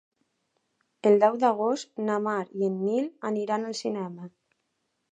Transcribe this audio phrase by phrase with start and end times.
[1.09, 4.31] El deu d'agost na Mar i en Nil aniran al cinema.